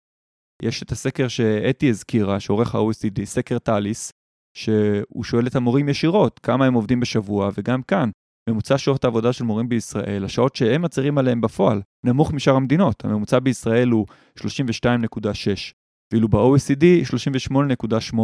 יש 0.62 0.83
את 0.83 0.92
הסקר 0.92 1.28
שאתי 1.28 1.90
הזכירה, 1.90 2.40
שעורך 2.40 2.75
ה-OECD, 2.75 3.25
סקר 3.25 3.59
טאליס, 3.59 4.12
שהוא 4.56 5.25
שואל 5.25 5.47
את 5.47 5.56
המורים 5.56 5.88
ישירות 5.88 6.38
כמה 6.38 6.66
הם 6.66 6.75
עובדים 6.75 7.00
בשבוע, 7.00 7.50
וגם 7.59 7.83
כאן, 7.83 8.11
ממוצע 8.50 8.78
שעות 8.78 9.04
העבודה 9.04 9.33
של 9.33 9.44
מורים 9.44 9.68
בישראל, 9.68 10.25
השעות 10.25 10.56
שהם 10.56 10.83
מצהירים 10.83 11.18
עליהם 11.18 11.40
בפועל, 11.40 11.83
נמוך 12.06 12.33
משאר 12.33 12.54
המדינות. 12.56 13.04
הממוצע 13.04 13.38
בישראל 13.38 13.88
הוא 13.88 14.06
32.6. 14.38 14.42
ואילו 16.12 16.28
ב-OECD 16.28 16.85
38.8. 17.52 18.18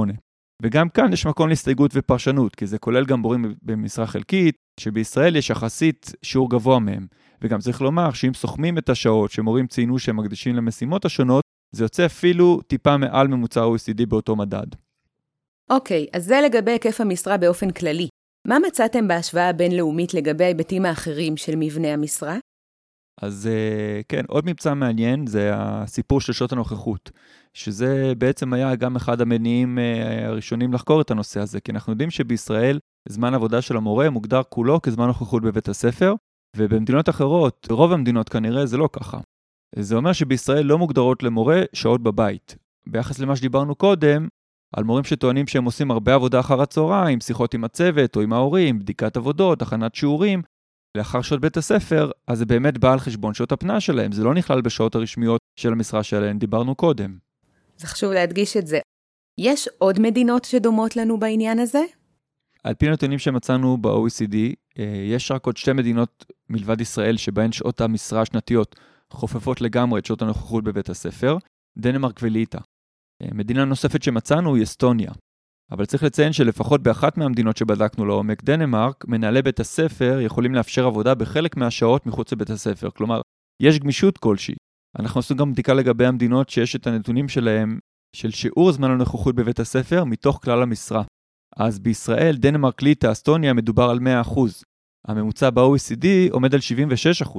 וגם 0.63 0.89
כאן 0.89 1.13
יש 1.13 1.27
מקום 1.27 1.49
להסתייגות 1.49 1.91
ופרשנות, 1.95 2.55
כי 2.55 2.67
זה 2.67 2.79
כולל 2.79 3.05
גם 3.05 3.21
מורים 3.21 3.55
במשרה 3.63 4.07
חלקית, 4.07 4.55
שבישראל 4.81 5.37
יש 5.37 5.51
יחסית 5.51 6.13
שיעור 6.23 6.51
גבוה 6.51 6.79
מהם. 6.79 7.07
וגם 7.43 7.59
צריך 7.59 7.81
לומר 7.81 8.13
שאם 8.13 8.35
סוכמים 8.35 8.79
את 8.79 8.89
השעות 8.89 9.31
שמורים 9.31 9.67
ציינו 9.67 9.99
שהם 9.99 10.17
מקדישים 10.17 10.57
למשימות 10.57 11.05
השונות, 11.05 11.45
זה 11.73 11.85
יוצא 11.85 12.07
אפילו 12.07 12.61
טיפה 12.67 12.97
מעל 12.97 13.29
ממוצע 13.29 13.65
OECD 13.65 14.07
באותו 14.09 14.37
מדד. 14.37 14.67
אוקיי, 15.71 16.07
אז 16.13 16.25
זה 16.25 16.41
לגבי 16.45 16.71
היקף 16.71 17.01
המשרה 17.01 17.37
באופן 17.37 17.71
כללי. 17.71 18.09
מה 18.47 18.59
מצאתם 18.67 19.09
בהשוואה 19.09 19.49
הבינלאומית 19.49 20.15
לגבי 20.15 20.45
ההיבטים 20.45 20.85
האחרים 20.85 21.37
של 21.37 21.57
מבנה 21.57 21.89
המשרה? 21.89 22.37
אז 23.23 23.47
אה, 23.47 24.01
כן, 24.09 24.25
עוד 24.29 24.47
ממצא 24.47 24.75
מעניין 24.75 25.27
זה 25.27 25.51
הסיפור 25.55 26.21
של 26.21 26.33
שעות 26.33 26.53
הנוכחות, 26.53 27.11
שזה 27.57 28.13
בעצם 28.19 28.53
היה 28.53 28.77
גם 28.77 28.97
אחד 28.97 29.21
המניעים 29.21 29.79
אה, 29.79 30.27
הראשונים 30.29 30.73
לחקור 30.73 31.01
את 31.01 31.11
הנושא 31.11 31.41
הזה, 31.41 31.61
כי 31.61 31.73
אנחנו 31.73 31.93
יודעים 31.93 32.11
שבישראל 32.11 32.79
זמן 33.09 33.35
עבודה 33.35 33.63
של 33.63 33.77
המורה 33.77 34.11
מוגדר 34.11 34.43
כולו 34.49 34.83
כזמן 34.83 35.07
נוכחות 35.07 35.43
בבית 35.43 35.69
הספר, 35.69 36.15
ובמדינות 36.57 37.09
אחרות, 37.09 37.69
רוב 37.71 37.93
המדינות 37.93 38.29
כנראה, 38.29 38.67
זה 38.67 38.77
לא 38.77 38.89
ככה. 38.93 39.19
זה 39.77 39.97
אומר 39.97 40.13
שבישראל 40.13 40.67
לא 40.67 40.79
מוגדרות 40.79 41.23
למורה 41.23 41.63
שעות 41.73 42.03
בבית. 42.03 42.57
ביחס 42.87 43.19
למה 43.19 43.37
שדיברנו 43.37 43.75
קודם, 43.75 44.29
על 44.77 44.85
מורים 44.85 45.05
שטוענים 45.05 45.47
שהם 45.47 45.65
עושים 45.65 45.91
הרבה 45.91 46.15
עבודה 46.15 46.41
אחר 46.41 46.63
הצהריים, 46.63 47.21
שיחות 47.21 47.55
עם 47.55 47.65
הצוות 47.65 48.17
או 48.17 48.21
עם 48.21 48.33
ההורים, 48.33 48.79
בדיקת 48.79 49.17
עבודות, 49.17 49.63
הכנת 49.63 49.95
שיעורים, 49.95 50.43
לאחר 50.97 51.23
שעות 51.23 51.41
בית 51.41 51.57
הספר, 51.57 52.11
אז 52.27 52.39
זה 52.39 52.47
באמת 52.47 52.79
בא 52.79 52.93
על 52.93 52.99
חשבון 52.99 53.35
שעות 53.35 53.53
הפנאי 53.53 53.81
שלהם, 53.81 54.13
זה 54.13 54.25
לא 54.25 54.35
נכלל 54.35 54.61
בשעות 54.61 54.95
הרשמיות 54.95 55.41
של 55.61 55.73
המשרה 55.73 56.03
שעליהן 56.03 56.39
דיברנו 56.39 56.75
קודם. 56.75 57.30
זה 57.81 57.87
חשוב 57.87 58.13
להדגיש 58.13 58.57
את 58.57 58.67
זה. 58.67 58.79
יש 59.41 59.69
עוד 59.79 60.01
מדינות 60.01 60.45
שדומות 60.45 60.97
לנו 60.97 61.19
בעניין 61.19 61.59
הזה? 61.59 61.83
על 62.65 62.75
פי 62.75 62.89
נתונים 62.89 63.19
שמצאנו 63.19 63.79
ב-OECD, 63.79 64.37
אה, 64.79 64.85
יש 65.07 65.31
רק 65.31 65.47
עוד 65.47 65.57
שתי 65.57 65.73
מדינות 65.73 66.25
מלבד 66.49 66.81
ישראל 66.81 67.17
שבהן 67.17 67.53
שעות 67.53 67.81
המשרה 67.81 68.23
השנתיות 68.23 68.77
חופפות 69.11 69.61
לגמרי 69.61 70.01
את 70.01 70.07
שעות 70.07 70.23
הנוכחות 70.23 70.65
בבית 70.65 70.89
הספר, 70.89 71.37
דנמרק 71.79 72.21
וליטא. 72.23 72.59
אה, 73.23 73.29
מדינה 73.33 73.65
נוספת 73.65 74.03
שמצאנו 74.03 74.55
היא 74.55 74.63
אסטוניה. 74.63 75.11
אבל 75.71 75.85
צריך 75.87 76.03
לציין 76.03 76.33
שלפחות 76.33 76.83
באחת 76.83 77.19
מהמדינות 77.19 77.57
שבדקנו 77.57 78.07
לעומק, 78.07 78.43
דנמרק, 78.43 79.05
מנהלי 79.09 79.43
בית 79.43 79.61
הספר 79.61 80.21
יכולים 80.21 80.55
לאפשר 80.55 80.87
עבודה 80.87 81.15
בחלק 81.15 81.57
מהשעות 81.57 82.07
מחוץ 82.07 82.33
לבית 82.33 82.51
הספר. 82.51 82.91
כלומר, 82.91 83.21
יש 83.63 83.79
גמישות 83.79 84.19
כלשהי. 84.19 84.55
אנחנו 84.99 85.19
עושים 85.19 85.37
גם 85.37 85.53
בדיקה 85.53 85.75
לגבי 85.75 86.07
המדינות 86.07 86.49
שיש 86.49 86.77
את 86.77 86.87
הנתונים 86.87 87.29
שלהם 87.29 87.79
של 88.13 88.31
שיעור 88.31 88.73
זמן 88.73 88.91
הנוכחות 88.91 89.35
בבית 89.35 89.61
הספר 89.61 90.05
מתוך 90.05 90.41
כלל 90.45 90.63
המשרה. 90.63 91.03
אז 91.57 91.79
בישראל, 91.79 92.37
דנמרק, 92.37 92.83
ליטא, 92.83 93.13
אסטוניה, 93.13 93.53
מדובר 93.53 93.91
על 93.91 93.99
100%. 93.99 94.41
הממוצע 95.07 95.51
ב-OECD 95.51 96.07
עומד 96.31 96.55
על 96.55 96.61
76%. 97.23 97.39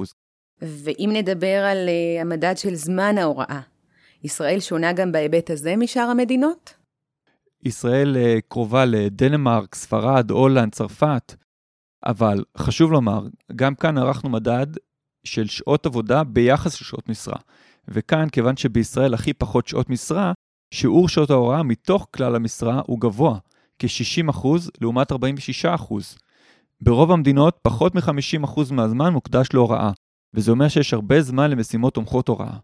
ואם 0.62 1.10
נדבר 1.12 1.64
על 1.64 1.88
uh, 1.88 2.20
המדד 2.20 2.54
של 2.56 2.74
זמן 2.74 3.18
ההוראה, 3.18 3.60
ישראל 4.24 4.60
שונה 4.60 4.92
גם 4.92 5.12
בהיבט 5.12 5.50
הזה 5.50 5.76
משאר 5.76 6.02
המדינות? 6.02 6.74
ישראל 7.64 8.16
uh, 8.16 8.40
קרובה 8.48 8.84
לדנמרק, 8.84 9.74
ספרד, 9.74 10.30
הולנד, 10.30 10.72
צרפת, 10.72 11.34
אבל 12.06 12.44
חשוב 12.56 12.92
לומר, 12.92 13.26
גם 13.56 13.74
כאן 13.74 13.98
ערכנו 13.98 14.30
מדד 14.30 14.66
של 15.24 15.46
שעות 15.46 15.86
עבודה 15.86 16.24
ביחס 16.24 16.80
לשעות 16.80 17.08
משרה. 17.08 17.36
וכאן, 17.88 18.28
כיוון 18.28 18.56
שבישראל 18.56 19.14
הכי 19.14 19.32
פחות 19.32 19.68
שעות 19.68 19.90
משרה, 19.90 20.32
שיעור 20.74 21.08
שעות 21.08 21.30
ההוראה 21.30 21.62
מתוך 21.62 22.06
כלל 22.10 22.34
המשרה 22.34 22.80
הוא 22.86 23.00
גבוה, 23.00 23.38
כ-60% 23.78 24.46
לעומת 24.80 25.12
46%. 25.12 25.16
ברוב 26.80 27.12
המדינות, 27.12 27.58
פחות 27.62 27.94
מ-50% 27.94 28.60
מהזמן 28.72 29.12
מוקדש 29.12 29.48
להוראה, 29.54 29.90
וזה 30.34 30.50
אומר 30.50 30.68
שיש 30.68 30.94
הרבה 30.94 31.22
זמן 31.22 31.50
למשימות 31.50 31.94
תומכות 31.94 32.28
הוראה. 32.28 32.56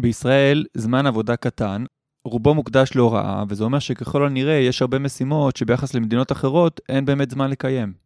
בישראל, 0.00 0.64
זמן 0.76 1.06
עבודה 1.06 1.36
קטן, 1.36 1.84
רובו 2.24 2.54
מוקדש 2.54 2.96
להוראה, 2.96 3.44
וזה 3.48 3.64
אומר 3.64 3.78
שככל 3.78 4.26
הנראה 4.26 4.54
יש 4.54 4.82
הרבה 4.82 4.98
משימות 4.98 5.56
שביחס 5.56 5.94
למדינות 5.94 6.32
אחרות 6.32 6.80
אין 6.88 7.04
באמת 7.04 7.30
זמן 7.30 7.50
לקיים. 7.50 8.01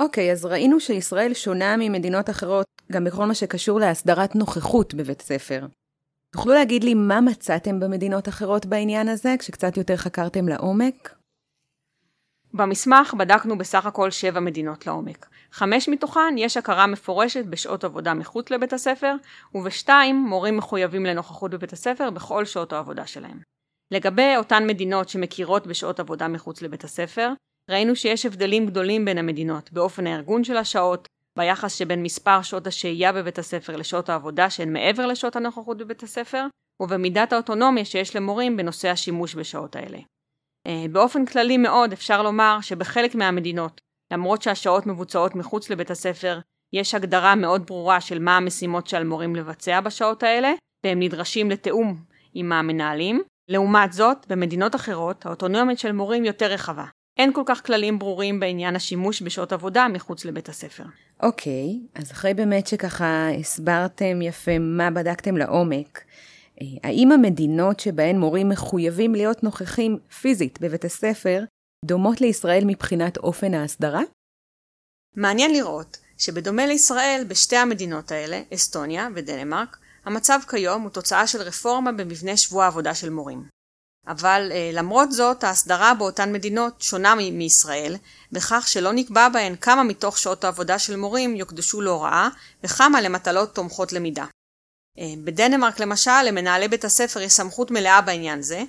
אוקיי, 0.00 0.28
okay, 0.28 0.32
אז 0.32 0.44
ראינו 0.44 0.80
שישראל 0.80 1.34
שונה 1.34 1.76
ממדינות 1.76 2.30
אחרות 2.30 2.66
גם 2.92 3.04
בכל 3.04 3.24
מה 3.24 3.34
שקשור 3.34 3.80
להסדרת 3.80 4.36
נוכחות 4.36 4.94
בבית 4.94 5.22
ספר. 5.22 5.66
תוכלו 6.32 6.54
להגיד 6.54 6.84
לי 6.84 6.94
מה 6.94 7.20
מצאתם 7.20 7.80
במדינות 7.80 8.28
אחרות 8.28 8.66
בעניין 8.66 9.08
הזה, 9.08 9.34
כשקצת 9.38 9.76
יותר 9.76 9.96
חקרתם 9.96 10.48
לעומק? 10.48 11.14
במסמך 12.54 13.14
בדקנו 13.18 13.58
בסך 13.58 13.86
הכל 13.86 14.10
שבע 14.10 14.40
מדינות 14.40 14.86
לעומק. 14.86 15.26
חמש 15.52 15.88
מתוכן 15.88 16.34
יש 16.38 16.56
הכרה 16.56 16.86
מפורשת 16.86 17.44
בשעות 17.44 17.84
עבודה 17.84 18.14
מחוץ 18.14 18.50
לבית 18.50 18.72
הספר, 18.72 19.14
ובשתיים 19.54 20.16
מורים 20.16 20.56
מחויבים 20.56 21.06
לנוכחות 21.06 21.50
בבית 21.50 21.72
הספר 21.72 22.10
בכל 22.10 22.44
שעות 22.44 22.72
העבודה 22.72 23.06
שלהם. 23.06 23.40
לגבי 23.90 24.36
אותן 24.36 24.66
מדינות 24.66 25.08
שמכירות 25.08 25.66
בשעות 25.66 26.00
עבודה 26.00 26.28
מחוץ 26.28 26.62
לבית 26.62 26.84
הספר, 26.84 27.32
ראינו 27.70 27.96
שיש 27.96 28.26
הבדלים 28.26 28.66
גדולים 28.66 29.04
בין 29.04 29.18
המדינות 29.18 29.72
באופן 29.72 30.06
הארגון 30.06 30.44
של 30.44 30.56
השעות, 30.56 31.08
ביחס 31.38 31.74
שבין 31.74 32.02
מספר 32.02 32.42
שעות 32.42 32.66
השהייה 32.66 33.12
בבית 33.12 33.38
הספר 33.38 33.76
לשעות 33.76 34.08
העבודה 34.08 34.50
שהן 34.50 34.72
מעבר 34.72 35.06
לשעות 35.06 35.36
הנוכחות 35.36 35.78
בבית 35.78 36.02
הספר, 36.02 36.46
ובמידת 36.82 37.32
האוטונומיה 37.32 37.84
שיש 37.84 38.16
למורים 38.16 38.56
בנושא 38.56 38.88
השימוש 38.88 39.34
בשעות 39.34 39.76
האלה. 39.76 39.98
אה, 40.66 40.84
באופן 40.92 41.26
כללי 41.26 41.56
מאוד 41.56 41.92
אפשר 41.92 42.22
לומר 42.22 42.58
שבחלק 42.60 43.14
מהמדינות, 43.14 43.80
למרות 44.12 44.42
שהשעות 44.42 44.86
מבוצעות 44.86 45.34
מחוץ 45.34 45.70
לבית 45.70 45.90
הספר, 45.90 46.40
יש 46.72 46.94
הגדרה 46.94 47.34
מאוד 47.34 47.66
ברורה 47.66 48.00
של 48.00 48.18
מה 48.18 48.36
המשימות 48.36 48.86
שעל 48.86 49.04
מורים 49.04 49.36
לבצע 49.36 49.80
בשעות 49.80 50.22
האלה, 50.22 50.52
והם 50.84 51.00
נדרשים 51.00 51.50
לתיאום 51.50 51.96
עם 52.34 52.52
המנהלים. 52.52 53.22
לעומת 53.48 53.92
זאת, 53.92 54.26
במדינות 54.28 54.74
אחרות, 54.74 55.26
האוטונומית 55.26 55.78
של 55.78 55.92
מורים 55.92 56.24
יותר 56.24 56.46
רחבה. 56.46 56.84
אין 57.16 57.32
כל 57.32 57.42
כך 57.46 57.66
כללים 57.66 57.98
ברורים 57.98 58.40
בעניין 58.40 58.76
השימוש 58.76 59.22
בשעות 59.22 59.52
עבודה 59.52 59.88
מחוץ 59.88 60.24
לבית 60.24 60.48
הספר. 60.48 60.84
אוקיי, 61.22 61.78
okay, 61.94 62.00
אז 62.00 62.12
אחרי 62.12 62.34
באמת 62.34 62.66
שככה 62.66 63.28
הסברתם 63.40 64.22
יפה 64.22 64.58
מה 64.58 64.90
בדקתם 64.90 65.36
לעומק, 65.36 66.04
אה, 66.60 66.66
האם 66.82 67.12
המדינות 67.12 67.80
שבהן 67.80 68.18
מורים 68.18 68.48
מחויבים 68.48 69.14
להיות 69.14 69.42
נוכחים 69.42 69.98
פיזית 70.20 70.60
בבית 70.60 70.84
הספר 70.84 71.44
דומות 71.84 72.20
לישראל 72.20 72.64
מבחינת 72.66 73.16
אופן 73.16 73.54
ההסדרה? 73.54 74.02
מעניין 75.16 75.52
לראות 75.52 75.98
שבדומה 76.18 76.66
לישראל, 76.66 77.24
בשתי 77.28 77.56
המדינות 77.56 78.10
האלה, 78.10 78.42
אסטוניה 78.54 79.08
ודנמרק, 79.14 79.76
המצב 80.04 80.38
כיום 80.50 80.82
הוא 80.82 80.90
תוצאה 80.90 81.26
של 81.26 81.42
רפורמה 81.42 81.92
במבנה 81.92 82.36
שבוע 82.36 82.64
העבודה 82.64 82.94
של 82.94 83.10
מורים. 83.10 83.55
אבל 84.08 84.52
אה, 84.52 84.70
למרות 84.72 85.12
זאת, 85.12 85.44
ההסדרה 85.44 85.94
באותן 85.94 86.32
מדינות 86.32 86.82
שונה 86.82 87.14
מישראל, 87.14 87.96
בכך 88.32 88.64
שלא 88.68 88.92
נקבע 88.92 89.28
בהן 89.28 89.56
כמה 89.60 89.82
מתוך 89.82 90.18
שעות 90.18 90.44
העבודה 90.44 90.78
של 90.78 90.96
מורים 90.96 91.36
יוקדשו 91.36 91.80
להוראה, 91.80 92.28
וכמה 92.64 93.00
למטלות 93.00 93.54
תומכות 93.54 93.92
למידה. 93.92 94.24
אה, 94.98 95.14
בדנמרק 95.24 95.80
למשל, 95.80 96.22
למנהלי 96.24 96.68
בית 96.68 96.84
הספר 96.84 97.20
יש 97.20 97.32
סמכות 97.32 97.70
מלאה 97.70 98.00
בעניין 98.00 98.42
זה. 98.42 98.62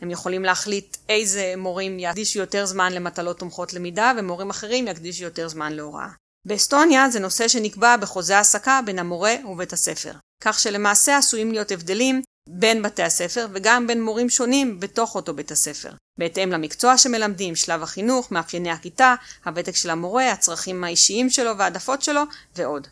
הם 0.00 0.10
יכולים 0.10 0.44
להחליט 0.44 0.96
איזה 1.08 1.54
מורים 1.56 1.98
יקדישו 1.98 2.38
יותר 2.38 2.66
זמן 2.66 2.92
למטלות 2.92 3.38
תומכות 3.38 3.72
למידה, 3.72 4.12
ומורים 4.18 4.50
אחרים 4.50 4.88
יקדישו 4.88 5.24
יותר 5.24 5.48
זמן 5.48 5.72
להוראה. 5.72 6.08
באסטוניה 6.46 7.10
זה 7.10 7.20
נושא 7.20 7.48
שנקבע 7.48 7.96
בחוזה 7.96 8.36
העסקה 8.36 8.80
בין 8.86 8.98
המורה 8.98 9.34
ובית 9.44 9.72
הספר, 9.72 10.12
כך 10.40 10.58
שלמעשה 10.58 11.16
עשויים 11.16 11.52
להיות 11.52 11.70
הבדלים 11.70 12.22
בין 12.48 12.82
בתי 12.82 13.02
הספר 13.02 13.46
וגם 13.52 13.86
בין 13.86 14.02
מורים 14.02 14.28
שונים 14.28 14.80
בתוך 14.80 15.14
אותו 15.14 15.34
בית 15.34 15.50
הספר, 15.50 15.90
בהתאם 16.18 16.50
למקצוע 16.50 16.98
שמלמדים, 16.98 17.56
שלב 17.56 17.82
החינוך, 17.82 18.32
מאפייני 18.32 18.70
הכיתה, 18.70 19.14
הוותק 19.44 19.76
של 19.76 19.90
המורה, 19.90 20.32
הצרכים 20.32 20.84
האישיים 20.84 21.30
שלו 21.30 21.58
והעדפות 21.58 22.02
שלו 22.02 22.20
ועוד. 22.56 22.86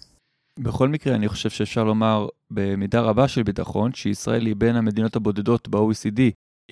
בכל 0.58 0.88
מקרה, 0.88 1.14
אני 1.14 1.28
חושב 1.28 1.50
שאפשר 1.50 1.84
לומר 1.84 2.28
במידה 2.50 3.00
רבה 3.00 3.28
של 3.28 3.42
ביטחון 3.42 3.92
שישראל 3.94 4.46
היא 4.46 4.56
בין 4.56 4.76
המדינות 4.76 5.16
הבודדות 5.16 5.68
ב-OECD, 5.68 6.20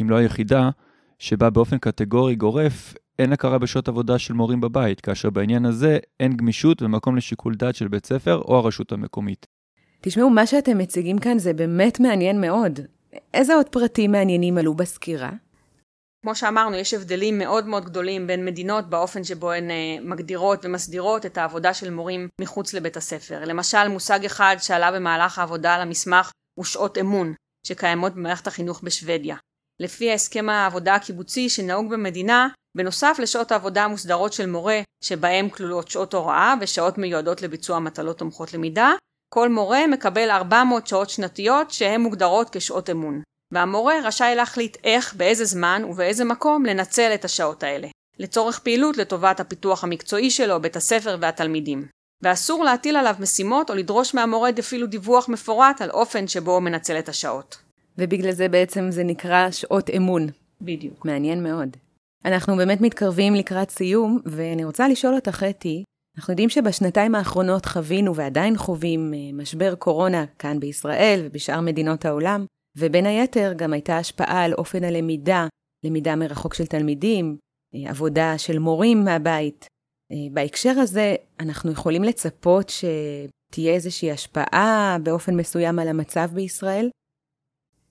אם 0.00 0.10
לא 0.10 0.16
היחידה, 0.16 0.70
שבה 1.18 1.50
באופן 1.50 1.78
קטגורי 1.78 2.34
גורף 2.34 2.94
אין 3.18 3.32
הכרה 3.32 3.58
בשעות 3.58 3.88
עבודה 3.88 4.18
של 4.18 4.34
מורים 4.34 4.60
בבית, 4.60 5.00
כאשר 5.00 5.30
בעניין 5.30 5.64
הזה 5.64 5.98
אין 6.20 6.36
גמישות 6.36 6.82
ומקום 6.82 7.16
לשיקול 7.16 7.54
דעת 7.54 7.74
של 7.74 7.88
בית 7.88 8.06
ספר 8.06 8.36
או 8.36 8.56
הרשות 8.58 8.92
המקומית. 8.92 9.46
תשמעו, 10.00 10.30
מה 10.30 10.46
שאתם 10.46 10.78
מציגים 10.78 11.18
כאן 11.18 11.38
זה 11.38 11.52
באמת 11.52 12.00
מעניין 12.00 12.40
מאוד. 12.40 12.80
איזה 13.34 13.54
עוד 13.54 13.68
פרטים 13.68 14.12
מעניינים 14.12 14.58
עלו 14.58 14.74
בסקירה? 14.74 15.30
כמו 16.22 16.34
שאמרנו, 16.34 16.76
יש 16.76 16.94
הבדלים 16.94 17.38
מאוד 17.38 17.66
מאוד 17.66 17.84
גדולים 17.84 18.26
בין 18.26 18.44
מדינות 18.44 18.90
באופן 18.90 19.24
שבו 19.24 19.52
הן 19.52 19.70
uh, 19.70 19.72
מגדירות 20.04 20.64
ומסדירות 20.64 21.26
את 21.26 21.38
העבודה 21.38 21.74
של 21.74 21.90
מורים 21.90 22.28
מחוץ 22.40 22.74
לבית 22.74 22.96
הספר. 22.96 23.44
למשל, 23.44 23.88
מושג 23.88 24.24
אחד 24.24 24.56
שעלה 24.60 24.92
במהלך 24.92 25.38
העבודה 25.38 25.74
על 25.74 25.80
המסמך 25.80 26.30
הוא 26.58 26.64
שעות 26.64 26.98
אמון, 26.98 27.34
שקיימות 27.66 28.14
במערכת 28.14 28.46
החינוך 28.46 28.80
בשוודיה. 28.84 29.36
לפי 29.80 30.10
ההסכם 30.10 30.48
העבודה 30.48 30.94
הקיבוצי 30.94 31.48
שנהוג 31.48 31.90
במדינה, 31.90 32.48
בנוסף 32.76 33.16
לשעות 33.22 33.52
העבודה 33.52 33.84
המוסדרות 33.84 34.32
של 34.32 34.46
מורה, 34.46 34.80
שבהם 35.04 35.48
כלולות 35.48 35.88
שעות 35.88 36.14
הוראה 36.14 36.54
ושעות 36.60 36.98
מיועדות 36.98 37.42
לביצוע 37.42 37.78
מטלות 37.78 38.18
תומכות 38.18 38.54
למידה, 38.54 38.92
כל 39.34 39.48
מורה 39.48 39.86
מקבל 39.86 40.30
400 40.30 40.86
שעות 40.86 41.10
שנתיות 41.10 41.70
שהן 41.70 42.00
מוגדרות 42.00 42.50
כשעות 42.52 42.90
אמון, 42.90 43.22
והמורה 43.52 43.94
רשאי 44.04 44.34
להחליט 44.36 44.76
איך, 44.84 45.14
באיזה 45.14 45.44
זמן 45.44 45.82
ובאיזה 45.88 46.24
מקום 46.24 46.66
לנצל 46.66 47.10
את 47.14 47.24
השעות 47.24 47.62
האלה, 47.62 47.88
לצורך 48.18 48.58
פעילות 48.58 48.96
לטובת 48.96 49.40
הפיתוח 49.40 49.84
המקצועי 49.84 50.30
שלו, 50.30 50.60
בית 50.60 50.76
הספר 50.76 51.16
והתלמידים. 51.20 51.86
ואסור 52.22 52.64
להטיל 52.64 52.96
עליו 52.96 53.14
משימות 53.20 53.70
או 53.70 53.74
לדרוש 53.74 54.14
מהמורה 54.14 54.50
אפילו 54.58 54.86
דיווח 54.86 55.28
מפורט 55.28 55.82
על 55.82 55.90
אופן 55.90 56.28
שבו 56.28 56.52
הוא 56.52 56.62
מנצל 56.62 56.98
את 56.98 57.08
השעות. 57.08 57.56
ובגלל 57.98 58.32
זה 58.32 58.48
בעצם 58.48 58.90
זה 58.90 59.04
נקרא 59.04 59.50
שעות 59.50 59.90
אמון. 59.90 60.26
בדיוק. 60.60 61.04
מעניין 61.04 61.42
מאוד. 61.42 61.76
אנחנו 62.24 62.56
באמת 62.56 62.80
מתקרבים 62.80 63.34
לקראת 63.34 63.70
סיום, 63.70 64.20
ואני 64.26 64.64
רוצה 64.64 64.88
לשאול 64.88 65.14
אותך, 65.14 65.44
אתי, 65.50 65.84
אנחנו 66.18 66.32
יודעים 66.32 66.48
שבשנתיים 66.48 67.14
האחרונות 67.14 67.66
חווינו 67.66 68.16
ועדיין 68.16 68.56
חווים 68.56 69.14
אה, 69.14 69.18
משבר 69.32 69.74
קורונה 69.74 70.24
כאן 70.38 70.60
בישראל 70.60 71.20
ובשאר 71.24 71.60
מדינות 71.60 72.04
העולם, 72.04 72.44
ובין 72.78 73.06
היתר 73.06 73.52
גם 73.56 73.72
הייתה 73.72 73.98
השפעה 73.98 74.44
על 74.44 74.54
אופן 74.54 74.84
הלמידה, 74.84 75.46
למידה 75.84 76.16
מרחוק 76.16 76.54
של 76.54 76.66
תלמידים, 76.66 77.36
אה, 77.74 77.90
עבודה 77.90 78.38
של 78.38 78.58
מורים 78.58 79.04
מהבית. 79.04 79.66
אה, 80.12 80.16
בהקשר 80.32 80.78
הזה, 80.78 81.14
אנחנו 81.40 81.72
יכולים 81.72 82.04
לצפות 82.04 82.68
שתהיה 82.68 83.74
איזושהי 83.74 84.10
השפעה 84.10 84.96
באופן 85.02 85.34
מסוים 85.34 85.78
על 85.78 85.88
המצב 85.88 86.30
בישראל? 86.34 86.90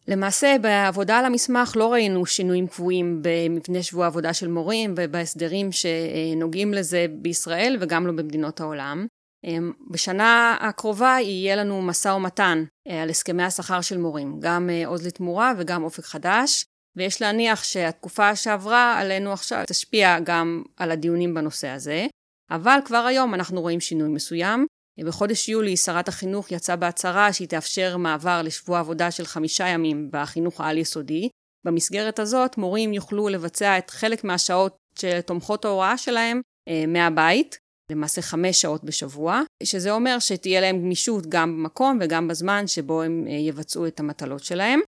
למעשה, 0.10 0.56
בעבודה 0.62 1.18
על 1.18 1.26
המסמך 1.26 1.74
לא 1.76 1.94
ראינו 1.94 2.26
שינויים 2.26 2.68
קבועים 2.68 3.22
במבנה 3.22 3.84
שבוע 3.84 4.04
העבודה 4.06 4.34
של 4.34 4.48
מורים 4.48 4.94
ובהסדרים 4.98 5.70
שנוגעים 5.72 6.74
לזה 6.74 7.06
בישראל 7.12 7.78
וגם 7.80 8.08
לא 8.08 8.14
במדינות 8.14 8.60
העולם. 8.60 9.08
אמ, 9.44 9.72
בשנה 9.92 10.58
הקרובה 10.60 11.18
יהיה 11.22 11.56
לנו 11.56 11.82
משא 11.82 12.08
ומתן 12.08 12.64
אה, 12.88 13.04
על 13.04 13.10
הסכמי 13.10 13.44
השכר 13.44 13.82
של 13.82 13.98
מורים, 13.98 14.40
גם 14.40 14.70
אה, 14.70 14.88
עוז 14.88 15.08
לתמורה 15.08 15.54
וגם 15.58 15.84
אופק 15.84 16.04
חדש, 16.04 16.66
ויש 16.96 17.22
להניח 17.22 17.64
שהתקופה 17.64 18.36
שעברה 18.36 19.00
עלינו 19.00 19.34
עכשיו 19.34 19.64
תשפיע 19.68 20.20
גם 20.24 20.64
על 20.78 20.92
הדיונים 20.92 21.34
בנושא 21.34 21.68
הזה, 21.68 22.08
אבל 22.52 22.80
כבר 22.86 22.98
היום 22.98 23.34
אנחנו 23.34 23.62
רואים 23.62 23.80
שינוי 23.80 24.10
מסוים. 24.10 24.66
בחודש 25.06 25.50
יולי 25.50 25.78
שרת 25.78 26.08
החינוך 26.08 26.52
יצאה 26.52 26.76
בהצהרה 26.76 27.34
שהיא 27.34 27.48
תאפשר 27.48 27.98
מעבר 27.98 28.42
לשבוע 28.42 28.80
עבודה 28.80 29.12
של 29.12 29.26
חמישה 29.26 29.68
ימים 29.68 30.10
בחינוך 30.12 30.62
העל-יסודי. 30.62 31.30
במסגרת 31.66 32.20
הזאת 32.20 32.58
מורים 32.58 32.94
יוכלו 32.94 33.30
לבצע 33.30 33.78
את 33.78 33.90
חלק 33.90 34.24
מהשעות 34.24 34.78
של 35.00 35.22
תומכות 35.22 35.66
ההוראה 35.66 35.98
שלהם 35.98 36.42
אה, 36.70 36.84
מהבית, 36.88 37.58
למעשה 37.92 38.22
חמש 38.22 38.62
שעות 38.62 38.84
בשבוע, 38.84 39.42
שזה 39.64 39.92
אומר 39.92 40.20
שתהיה 40.20 40.62
להם 40.62 40.82
גמישות 40.82 41.28
גם 41.28 41.58
במקום 41.58 42.00
וגם 42.02 42.28
בזמן 42.28 42.68
שבו 42.68 43.02
הם 43.02 43.26
אה, 43.28 43.34
יבצעו 43.34 43.88
את 43.88 44.00
המטלות 44.00 44.44
שלהם. 44.44 44.80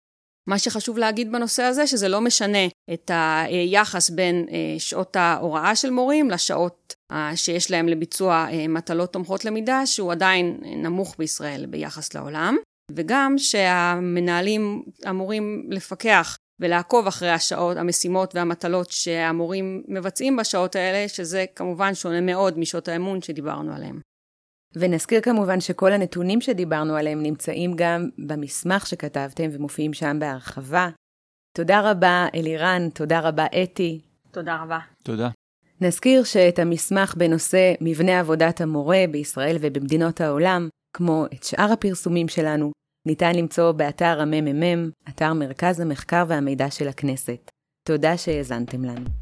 מה 0.50 0.60
שחשוב 0.60 0.98
להגיד 0.98 1.32
בנושא 1.32 1.64
הזה, 1.64 1.88
שזה 1.88 2.08
לא 2.08 2.22
משנה 2.22 2.68
את 2.94 3.12
היחס 3.14 4.10
בין 4.10 4.46
אה, 4.52 4.80
שעות 4.80 5.16
ההוראה 5.16 5.76
של 5.76 5.90
מורים 5.90 6.30
לשעות 6.30 6.96
שיש 7.36 7.72
להם 7.72 7.88
לביצוע 7.88 8.48
מטלות 8.70 9.14
תומכות 9.14 9.46
למידה, 9.46 9.86
שהוא 9.86 10.12
עדיין 10.12 10.58
נמוך 10.64 11.16
בישראל 11.20 11.66
ביחס 11.66 12.14
לעולם, 12.14 12.56
וגם 12.92 13.38
שהמנהלים 13.38 14.84
אמורים 15.10 15.68
לפקח 15.70 16.38
ולעקוב 16.60 17.08
אחרי 17.08 17.30
השעות, 17.30 17.78
המשימות 17.78 18.36
והמטלות 18.36 18.92
שהמורים 18.92 19.84
מבצעים 19.88 20.38
בשעות 20.38 20.76
האלה, 20.76 21.08
שזה 21.08 21.46
כמובן 21.56 21.96
שונה 21.96 22.22
מאוד 22.22 22.60
משעות 22.60 22.88
האמון 22.88 23.22
שדיברנו 23.22 23.74
עליהם. 23.74 24.00
ונזכיר 24.76 25.22
כמובן 25.22 25.60
שכל 25.60 25.92
הנתונים 25.92 26.42
שדיברנו 26.42 26.96
עליהם 26.96 27.24
נמצאים 27.24 27.74
גם 27.76 28.10
במסמך 28.28 28.88
שכתבתם 28.88 29.50
ומופיעים 29.52 29.94
שם 29.94 30.18
בהרחבה. 30.20 30.90
תודה 31.58 31.92
רבה, 31.92 32.28
אלירן, 32.36 32.90
תודה 32.90 33.20
רבה, 33.20 33.46
אתי. 33.64 34.02
תודה 34.32 34.64
רבה. 34.64 34.80
תודה. 35.04 35.30
נזכיר 35.82 36.24
שאת 36.24 36.60
המסמך 36.60 37.16
בנושא 37.18 37.74
מבנה 37.82 38.20
עבודת 38.20 38.62
המורה 38.62 39.04
בישראל 39.12 39.58
ובמדינות 39.62 40.22
העולם, 40.22 40.70
כמו 40.96 41.26
את 41.34 41.44
שאר 41.44 41.72
הפרסומים 41.72 42.28
שלנו, 42.28 42.72
ניתן 43.08 43.36
למצוא 43.36 43.72
באתר 43.72 44.22
הממ"מ, 44.22 44.90
אתר 45.10 45.34
מרכז 45.34 45.80
המחקר 45.80 46.24
והמידע 46.28 46.72
של 46.72 46.88
הכנסת. 46.88 47.52
תודה 47.88 48.18
שהאזנתם 48.18 48.86
לנו. 48.86 49.21